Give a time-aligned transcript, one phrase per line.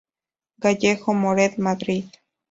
[0.57, 2.07] Gallego Morell, Madrid.